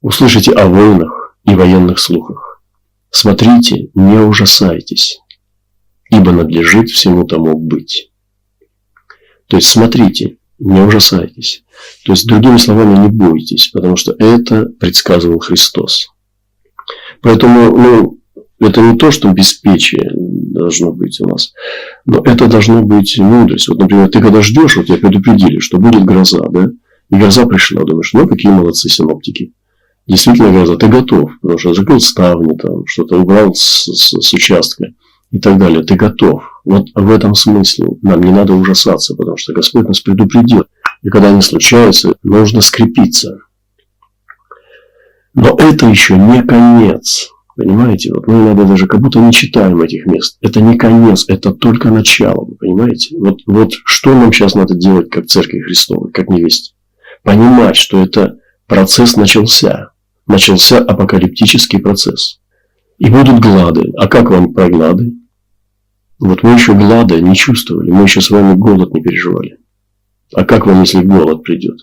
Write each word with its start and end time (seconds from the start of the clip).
Услышите 0.00 0.52
о 0.52 0.66
войнах 0.66 1.36
и 1.44 1.54
военных 1.54 1.98
слухах. 1.98 2.62
Смотрите, 3.10 3.90
не 3.94 4.18
ужасайтесь, 4.18 5.20
ибо 6.10 6.32
надлежит 6.32 6.88
всему 6.88 7.24
тому 7.24 7.58
быть. 7.58 8.10
То 9.46 9.56
есть 9.56 9.68
смотрите, 9.68 10.38
не 10.60 10.80
ужасайтесь. 10.80 11.64
То 12.04 12.12
есть, 12.12 12.26
другими 12.26 12.58
словами, 12.58 12.98
не 12.98 13.08
бойтесь, 13.08 13.68
потому 13.68 13.96
что 13.96 14.14
это 14.18 14.66
предсказывал 14.78 15.38
Христос. 15.38 16.08
Поэтому, 17.22 17.76
ну, 17.76 18.18
это 18.60 18.80
не 18.82 18.96
то, 18.98 19.10
что 19.10 19.32
беспечие 19.32 20.10
должно 20.14 20.92
быть 20.92 21.20
у 21.20 21.28
нас, 21.28 21.52
но 22.04 22.22
это 22.24 22.46
должно 22.46 22.82
быть 22.82 23.18
мудрость. 23.18 23.68
Вот, 23.68 23.78
например, 23.78 24.10
ты 24.10 24.20
когда 24.20 24.42
ждешь, 24.42 24.76
вот 24.76 24.86
тебя 24.86 24.98
предупредили, 24.98 25.58
что 25.58 25.78
будет 25.78 26.04
гроза, 26.04 26.46
да, 26.50 26.70
и 27.10 27.16
гроза 27.16 27.46
пришла, 27.46 27.82
думаешь, 27.82 28.12
ну, 28.12 28.28
какие 28.28 28.52
молодцы 28.52 28.88
синоптики. 28.88 29.54
Действительно 30.10 30.50
гроза, 30.50 30.76
ты 30.76 30.88
готов, 30.88 31.30
потому 31.40 31.58
что 31.60 31.72
закрыл 31.72 32.00
ставни, 32.00 32.56
там, 32.56 32.84
что-то 32.84 33.16
убрал 33.16 33.54
с, 33.54 33.84
с, 33.84 34.10
с 34.20 34.32
участка 34.32 34.86
и 35.30 35.38
так 35.38 35.56
далее. 35.56 35.84
Ты 35.84 35.94
готов. 35.94 36.42
Вот 36.64 36.88
в 36.96 37.10
этом 37.12 37.36
смысле 37.36 37.86
нам 38.02 38.20
не 38.20 38.32
надо 38.32 38.54
ужасаться, 38.54 39.14
потому 39.14 39.36
что 39.36 39.52
Господь 39.52 39.86
нас 39.86 40.00
предупредил. 40.00 40.64
И 41.02 41.10
когда 41.10 41.28
они 41.28 41.40
случаются, 41.42 42.16
нужно 42.24 42.60
скрепиться. 42.60 43.38
Но 45.32 45.56
это 45.56 45.86
еще 45.86 46.16
не 46.16 46.42
конец. 46.42 47.30
Понимаете? 47.54 48.12
Вот 48.12 48.26
мы 48.26 48.34
иногда 48.34 48.64
даже 48.64 48.88
как 48.88 49.00
будто 49.00 49.20
не 49.20 49.32
читаем 49.32 49.80
этих 49.80 50.06
мест. 50.06 50.38
Это 50.40 50.60
не 50.60 50.76
конец, 50.76 51.24
это 51.28 51.52
только 51.52 51.88
начало. 51.88 52.46
Вы 52.46 52.56
понимаете? 52.56 53.16
Вот, 53.16 53.42
вот 53.46 53.74
что 53.84 54.12
нам 54.12 54.32
сейчас 54.32 54.56
надо 54.56 54.74
делать, 54.74 55.08
как 55.08 55.26
Церкви 55.26 55.60
Христовой, 55.60 56.10
как 56.10 56.30
невесте? 56.30 56.74
Понимать, 57.22 57.76
что 57.76 58.02
это 58.02 58.38
процесс 58.66 59.14
начался. 59.14 59.92
Начался 60.30 60.78
апокалиптический 60.78 61.80
процесс. 61.80 62.40
И 62.98 63.10
будут 63.10 63.40
глады. 63.40 63.92
А 63.96 64.06
как 64.06 64.30
вам 64.30 64.54
про 64.54 64.68
глады? 64.68 65.14
Вот 66.20 66.44
мы 66.44 66.52
еще 66.52 66.72
глада 66.72 67.20
не 67.20 67.34
чувствовали, 67.34 67.90
мы 67.90 68.04
еще 68.04 68.20
с 68.20 68.30
вами 68.30 68.54
голод 68.54 68.94
не 68.94 69.02
переживали. 69.02 69.58
А 70.32 70.44
как 70.44 70.66
вам, 70.66 70.82
если 70.82 71.02
голод 71.02 71.42
придет? 71.42 71.80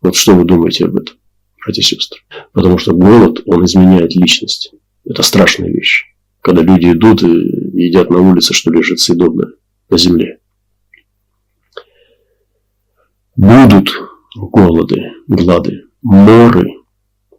Вот 0.00 0.14
что 0.14 0.36
вы 0.36 0.44
думаете 0.44 0.84
об 0.84 0.94
этом, 0.94 1.16
братья 1.58 1.80
и 1.80 1.84
сестры? 1.84 2.20
Потому 2.52 2.78
что 2.78 2.94
голод, 2.94 3.42
он 3.46 3.64
изменяет 3.64 4.14
личность. 4.14 4.72
Это 5.04 5.24
страшная 5.24 5.70
вещь. 5.70 6.04
Когда 6.40 6.62
люди 6.62 6.92
идут 6.92 7.24
и 7.24 7.26
едят 7.26 8.10
на 8.10 8.18
улице, 8.18 8.54
что 8.54 8.70
лежит 8.70 9.00
съедобное 9.00 9.48
на 9.90 9.98
земле. 9.98 10.38
Будут 13.34 13.90
голоды, 14.36 15.02
глады, 15.26 15.82
моры. 16.02 16.81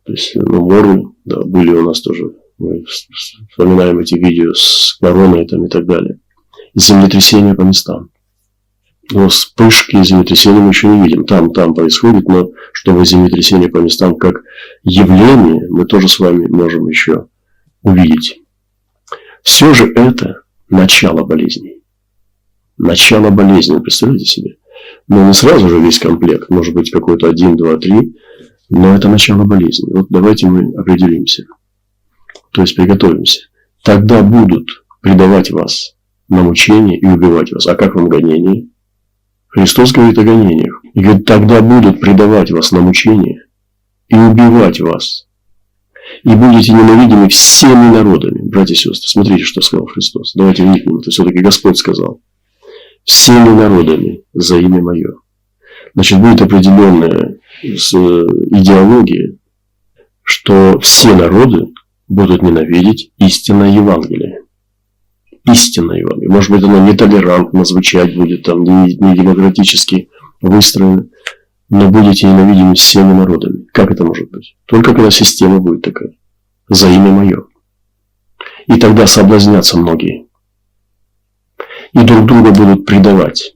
То 0.06 0.12
есть, 0.12 0.36
ну, 0.36 0.62
моры, 0.62 1.04
да, 1.26 1.42
были 1.42 1.72
у 1.72 1.84
нас 1.84 2.02
тоже. 2.02 2.34
Мы 2.58 2.84
вспоминаем 2.86 4.00
эти 4.00 4.16
видео 4.16 4.54
с 4.54 4.98
короной 5.00 5.48
там 5.48 5.66
и 5.66 5.70
так 5.70 5.86
далее 5.86 6.20
землетрясения 6.76 7.54
по 7.54 7.62
местам. 7.62 8.10
Но 9.12 9.28
вспышки 9.28 10.02
землетрясения 10.04 10.60
мы 10.60 10.70
еще 10.70 10.88
не 10.88 11.04
видим. 11.04 11.26
Там, 11.26 11.52
там 11.52 11.74
происходит, 11.74 12.28
но 12.28 12.50
чтобы 12.72 13.06
землетрясение 13.06 13.70
по 13.70 13.78
местам 13.78 14.16
как 14.16 14.44
явление, 14.84 15.68
мы 15.70 15.86
тоже 15.86 16.08
с 16.08 16.20
вами 16.20 16.48
можем 16.48 16.88
еще 16.88 17.28
увидеть. 17.82 18.40
Все 19.44 19.74
же 19.74 19.92
это 19.94 20.44
начало 20.70 21.26
болезни. 21.26 21.82
Начало 22.78 23.30
болезни, 23.30 23.78
представляете 23.80 24.26
себе? 24.26 24.56
Но 25.08 25.28
не 25.28 25.34
сразу 25.34 25.70
же 25.70 25.80
весь 25.80 26.00
комплект, 26.00 26.50
может 26.50 26.74
быть 26.74 26.90
какой-то 26.90 27.28
один, 27.30 27.56
два, 27.56 27.78
три, 27.78 28.16
но 28.70 28.96
это 28.96 29.10
начало 29.10 29.44
болезни. 29.44 29.92
Вот 29.94 30.08
давайте 30.10 30.48
мы 30.48 30.74
определимся. 30.76 31.46
То 32.52 32.62
есть 32.62 32.76
приготовимся. 32.76 33.42
Тогда 33.84 34.22
будут 34.22 34.70
предавать 35.02 35.52
вас 35.52 35.96
на 36.30 36.44
мучение 36.44 37.00
и 37.00 37.06
убивать 37.06 37.52
вас. 37.52 37.68
А 37.68 37.76
как 37.76 37.96
вам 37.96 38.10
гонение? 38.10 38.68
Христос 39.48 39.92
говорит 39.92 40.18
о 40.18 40.24
гонениях. 40.24 40.82
И 40.94 41.02
говорит, 41.02 41.26
тогда 41.26 41.62
будут 41.62 42.00
предавать 42.00 42.52
вас 42.52 42.72
на 42.72 42.82
мучение 42.82 43.46
и 44.08 44.16
убивать 44.16 44.80
вас. 44.80 45.28
И 46.24 46.30
будете 46.30 46.74
ненавидимы 46.74 47.30
всеми 47.30 47.94
народами. 47.94 48.42
Братья 48.50 48.74
и 48.74 48.78
сестры, 48.78 49.08
смотрите, 49.08 49.44
что 49.44 49.62
сказал 49.62 49.88
Христос. 49.88 50.34
Давайте 50.36 50.64
вникнем. 50.64 50.98
Это 50.98 51.12
все-таки 51.12 51.40
Господь 51.40 51.78
сказал. 51.78 52.22
Всеми 53.04 53.50
народами 53.50 54.24
за 54.34 54.58
имя 54.58 54.82
Мое. 54.82 55.16
Значит, 55.94 56.20
будет 56.20 56.42
определенная 56.42 57.33
идеология, 57.64 59.38
что 60.22 60.80
все 60.80 61.16
народы 61.16 61.68
будут 62.08 62.42
ненавидеть 62.42 63.12
истинное 63.18 63.72
Евангелие 63.72 64.44
истинное 65.46 66.00
Евангелие. 66.00 66.30
Может 66.30 66.52
быть, 66.52 66.64
оно 66.64 66.88
нетолерантно 66.88 67.66
звучать 67.66 68.16
будет, 68.16 68.44
там, 68.44 68.64
не 68.64 68.96
демократически 68.96 70.10
выстроено, 70.42 71.08
но 71.70 71.90
будете 71.90 72.28
ненавидимы 72.28 72.76
всеми 72.76 73.14
народами. 73.14 73.66
Как 73.74 73.92
это 73.92 74.04
может 74.06 74.30
быть? 74.30 74.56
Только 74.66 74.94
когда 74.94 75.12
система 75.12 75.60
будет 75.60 75.82
такая. 75.82 76.14
За 76.70 76.88
имя 76.88 77.12
мое. 77.12 77.46
И 78.68 78.80
тогда 78.80 79.06
соблазнятся 79.06 79.78
многие. 79.78 80.28
И 81.94 82.00
друг 82.00 82.26
друга 82.26 82.52
будут 82.52 82.86
предавать. 82.86 83.56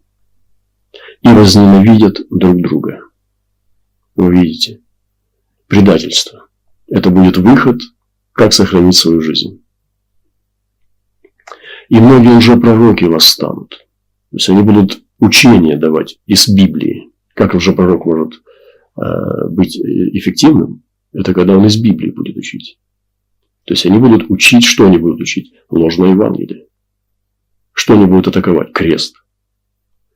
И 1.21 1.29
возненавидят 1.29 2.19
друг 2.29 2.61
друга. 2.61 3.01
Вы 4.17 4.35
видите? 4.35 4.81
Предательство. 5.67 6.47
Это 6.87 7.11
будет 7.11 7.37
выход, 7.37 7.79
как 8.33 8.51
сохранить 8.51 8.95
свою 8.95 9.21
жизнь. 9.21 9.63
И 11.89 11.99
многие 11.99 12.35
уже 12.35 12.57
пророки 12.57 13.05
восстанут. 13.05 13.69
То 13.69 14.37
есть 14.37 14.49
они 14.49 14.63
будут 14.63 15.03
учения 15.19 15.77
давать 15.77 16.19
из 16.25 16.49
Библии. 16.49 17.11
Как 17.35 17.53
уже 17.53 17.73
пророк 17.73 18.05
может 18.05 18.41
э, 18.97 19.47
быть 19.49 19.77
эффективным? 19.77 20.83
Это 21.13 21.33
когда 21.33 21.55
он 21.55 21.65
из 21.65 21.77
Библии 21.77 22.09
будет 22.09 22.37
учить. 22.37 22.79
То 23.65 23.73
есть 23.73 23.85
они 23.85 23.99
будут 23.99 24.29
учить, 24.29 24.65
что 24.65 24.87
они 24.87 24.97
будут 24.97 25.21
учить? 25.21 25.53
Ложное 25.69 26.09
Евангелие. 26.09 26.65
Что 27.73 27.93
они 27.93 28.05
будут 28.05 28.29
атаковать? 28.29 28.73
Крест. 28.73 29.15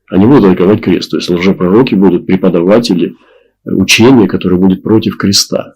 Они 0.10 0.26
будут 0.26 0.46
атаковать 0.46 0.82
крест. 0.82 1.12
То 1.12 1.18
есть 1.18 1.30
лжепророки 1.30 1.94
будут 1.96 2.26
преподаватели 2.26 3.16
учения, 3.66 4.28
которое 4.28 4.58
будет 4.58 4.84
против 4.84 5.18
креста. 5.18 5.76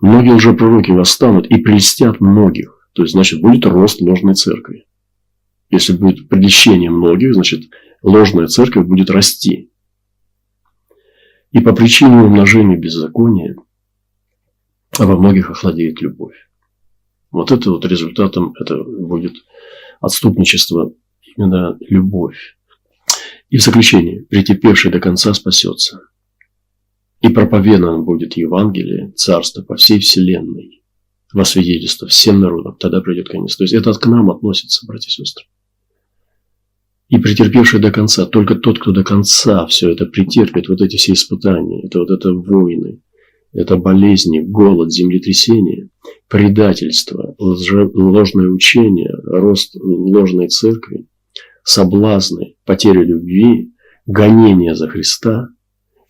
Многие 0.00 0.34
лжепророки 0.34 0.90
восстанут 0.90 1.46
и 1.46 1.56
прельстят 1.58 2.20
многих. 2.20 2.88
То 2.92 3.02
есть, 3.02 3.12
значит, 3.12 3.40
будет 3.40 3.64
рост 3.66 4.00
ложной 4.00 4.34
церкви. 4.34 4.86
Если 5.70 5.92
будет 5.92 6.28
прельщение 6.28 6.90
многих, 6.90 7.34
значит, 7.34 7.70
ложная 8.02 8.46
церковь 8.46 8.86
будет 8.86 9.10
расти. 9.10 9.70
И 11.52 11.60
по 11.60 11.72
причине 11.72 12.16
умножения 12.16 12.76
беззакония 12.76 13.56
во 14.98 15.16
многих 15.16 15.50
охладеет 15.50 16.02
любовь. 16.02 16.34
Вот 17.30 17.50
это 17.50 17.70
вот 17.70 17.84
результатом 17.86 18.54
это 18.60 18.82
будет 18.84 19.34
отступничество, 20.00 20.92
именно 21.36 21.78
любовь. 21.80 22.58
И 23.48 23.56
в 23.56 23.62
заключение, 23.62 24.24
претерпевший 24.24 24.90
до 24.90 25.00
конца 25.00 25.32
спасется. 25.32 26.00
И 27.22 27.28
проповедано 27.28 28.02
будет 28.02 28.36
Евангелие, 28.36 29.12
Царство 29.12 29.62
по 29.62 29.76
всей 29.76 30.00
вселенной 30.00 30.82
во 31.32 31.44
свидетельство 31.44 32.08
всем 32.08 32.40
народам, 32.40 32.76
тогда 32.78 33.00
придет 33.00 33.28
конец. 33.28 33.56
То 33.56 33.64
есть 33.64 33.74
это 33.74 33.92
к 33.92 34.06
нам 34.06 34.30
относится, 34.30 34.86
братья 34.86 35.08
и 35.08 35.12
сестры. 35.12 35.46
И 37.08 37.18
претерпевший 37.18 37.80
до 37.80 37.90
конца, 37.90 38.26
только 38.26 38.54
тот, 38.54 38.78
кто 38.78 38.92
до 38.92 39.04
конца 39.04 39.66
все 39.66 39.90
это 39.90 40.06
претерпит, 40.06 40.68
вот 40.68 40.80
эти 40.80 40.96
все 40.96 41.12
испытания, 41.12 41.86
это 41.86 42.00
вот 42.00 42.10
это 42.10 42.32
войны, 42.32 43.02
это 43.52 43.76
болезни, 43.76 44.40
голод, 44.40 44.92
землетрясение, 44.92 45.90
предательство, 46.28 47.34
ложное 47.38 48.48
учение, 48.48 49.10
рост 49.24 49.74
ложной 49.74 50.48
церкви, 50.48 51.06
соблазны, 51.64 52.56
потеря 52.64 53.02
любви, 53.02 53.72
гонение 54.06 54.74
за 54.74 54.88
Христа, 54.88 55.48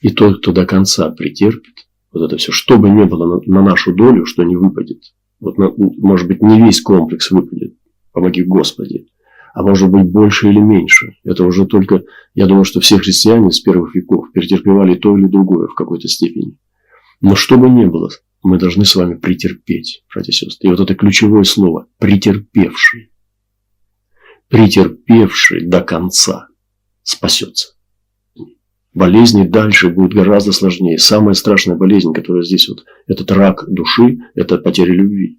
и 0.03 0.11
тот, 0.11 0.39
кто 0.39 0.53
до 0.53 0.67
конца 0.67 1.11
претерпит, 1.11 1.87
вот 2.13 2.25
это 2.25 2.37
все, 2.37 2.53
что 2.53 2.77
бы 2.77 2.91
ни 2.91 3.05
было 3.05 3.41
на, 3.47 3.61
на 3.61 3.63
нашу 3.63 3.95
долю, 3.95 4.27
что 4.27 4.43
не 4.43 4.57
выпадет. 4.57 5.01
Вот, 5.41 5.57
может 5.79 6.29
быть, 6.29 6.43
не 6.43 6.61
весь 6.61 6.83
комплекс 6.83 7.31
выпадет, 7.31 7.75
помоги 8.13 8.43
Господи, 8.43 9.07
а 9.55 9.63
может 9.63 9.91
быть 9.91 10.11
больше 10.11 10.51
или 10.51 10.59
меньше. 10.59 11.15
Это 11.25 11.45
уже 11.45 11.67
только, 11.67 12.03
я 12.35 12.47
думаю, 12.47 12.65
что 12.65 12.81
все 12.81 12.99
христиане 12.99 13.51
с 13.51 13.61
первых 13.61 13.95
веков 13.95 14.31
претерпевали 14.33 14.97
то 14.97 15.17
или 15.17 15.27
другое 15.27 15.69
в 15.69 15.75
какой-то 15.75 16.09
степени. 16.09 16.59
Но 17.21 17.37
что 17.37 17.57
бы 17.57 17.71
ни 17.71 17.85
было, 17.85 18.11
мы 18.43 18.59
должны 18.59 18.85
с 18.85 18.97
вами 18.97 19.15
претерпеть, 19.15 20.05
братья 20.13 20.33
и 20.33 20.35
сестры. 20.35 20.69
И 20.69 20.71
вот 20.71 20.81
это 20.81 20.95
ключевое 20.97 21.45
слово– 21.45 21.87
претерпевший. 21.99 23.13
Претерпевший 24.49 25.65
до 25.67 25.81
конца 25.81 26.49
спасется. 27.05 27.75
Болезни 28.95 29.47
дальше 29.47 29.89
будут 29.89 30.15
гораздо 30.15 30.53
сложнее. 30.53 30.99
Самая 30.99 31.35
страшная 31.35 31.77
болезнь, 31.77 32.13
которая 32.13 32.43
здесь 32.43 32.69
вот, 32.69 32.85
этот 33.07 33.31
рак 33.31 33.65
души, 33.69 34.19
это 34.35 34.59
потеря 34.59 34.93
любви. 34.93 35.39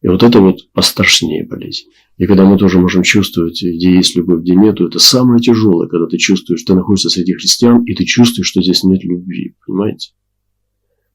И 0.00 0.08
вот 0.08 0.22
это 0.22 0.40
вот 0.40 0.70
пострашнее 0.72 1.44
болезнь. 1.44 1.86
И 2.18 2.26
когда 2.26 2.44
мы 2.44 2.56
тоже 2.56 2.78
можем 2.78 3.02
чувствовать, 3.02 3.60
где 3.60 3.96
есть 3.96 4.14
любовь, 4.14 4.42
где 4.42 4.54
нету, 4.54 4.86
это 4.86 5.00
самое 5.00 5.40
тяжелое, 5.40 5.88
когда 5.88 6.06
ты 6.06 6.18
чувствуешь, 6.18 6.62
ты 6.62 6.74
находишься 6.74 7.10
среди 7.10 7.34
христиан, 7.34 7.82
и 7.84 7.94
ты 7.94 8.04
чувствуешь, 8.04 8.46
что 8.46 8.62
здесь 8.62 8.84
нет 8.84 9.02
любви. 9.02 9.56
Понимаете? 9.66 10.12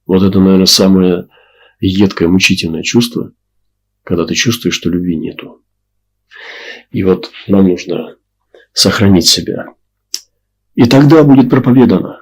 Вот 0.05 0.21
это, 0.21 0.39
наверное, 0.39 0.65
самое 0.65 1.29
едкое, 1.79 2.27
мучительное 2.27 2.83
чувство, 2.83 3.31
когда 4.03 4.25
ты 4.25 4.35
чувствуешь, 4.35 4.75
что 4.75 4.89
любви 4.89 5.15
нету. 5.15 5.63
И 6.91 7.03
вот 7.03 7.31
нам 7.47 7.69
нужно 7.69 8.17
сохранить 8.73 9.27
себя. 9.27 9.67
И 10.75 10.85
тогда 10.85 11.23
будет 11.23 11.49
проповедано 11.49 12.19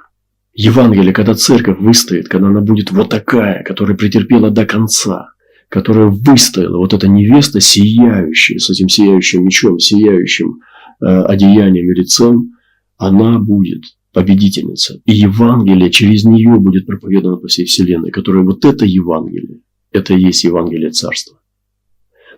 Евангелие, 0.54 1.14
когда 1.14 1.34
церковь 1.34 1.80
выстоит, 1.80 2.28
когда 2.28 2.48
она 2.48 2.62
будет 2.62 2.92
вот 2.92 3.10
такая, 3.10 3.64
которая 3.64 3.96
претерпела 3.96 4.52
до 4.52 4.66
конца, 4.66 5.30
которая 5.70 6.08
выстояла, 6.08 6.78
вот 6.78 6.94
эта 6.94 7.08
невеста, 7.08 7.62
сияющая, 7.62 8.60
с 8.60 8.70
этим 8.70 8.90
сияющим 8.90 9.46
мечом, 9.46 9.80
сияющим 9.80 10.60
э, 11.02 11.06
одеянием 11.06 11.86
и 11.86 12.00
лицем, 12.00 12.52
она 12.98 13.40
будет 13.40 13.84
победительница. 14.12 15.02
И 15.06 15.14
Евангелие 15.14 15.90
через 15.90 16.26
нее 16.26 16.58
будет 16.58 16.86
проповедано 16.86 17.38
по 17.38 17.48
всей 17.48 17.66
вселенной, 17.66 18.12
которое 18.12 18.44
вот 18.44 18.66
это 18.66 18.86
Евангелие, 18.86 19.62
это 19.94 20.14
и 20.14 20.22
есть 20.22 20.44
Евангелие 20.44 20.92
Царства. 20.92 21.40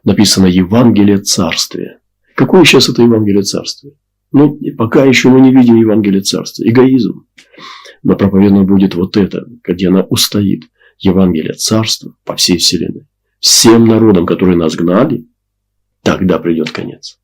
Написано 0.03 0.45
Евангелие 0.45 1.17
Царствия. 1.17 1.99
Какое 2.35 2.63
сейчас 2.65 2.89
это 2.89 3.01
Евангелие 3.01 3.41
Царствия? 3.41 3.93
Ну, 4.33 4.59
пока 4.77 5.05
еще 5.05 5.29
мы 5.29 5.39
не 5.39 5.53
видим 5.53 5.77
Евангелие 5.77 6.21
Царства. 6.21 6.63
Эгоизм. 6.67 7.25
Но 8.03 8.15
проповедано 8.15 8.65
будет 8.65 8.95
вот 8.95 9.15
это, 9.15 9.45
где 9.63 9.87
она 9.87 10.01
устоит. 10.01 10.65
Евангелие 10.99 11.53
Царства 11.53 12.15
по 12.25 12.35
всей 12.35 12.57
вселенной 12.57 13.07
всем 13.43 13.85
народам, 13.85 14.25
которые 14.25 14.55
нас 14.55 14.73
гнали, 14.73 15.27
тогда 16.01 16.39
придет 16.39 16.71
конец. 16.71 17.19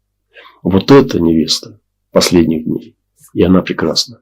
Вот 0.62 0.92
это 0.92 1.18
невеста 1.18 1.80
последних 2.12 2.66
дней. 2.66 2.98
И 3.34 3.42
она 3.42 3.62
прекрасна. 3.62 4.20